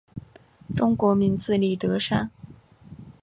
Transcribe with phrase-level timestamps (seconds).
[0.75, 2.31] 中国名字李德山。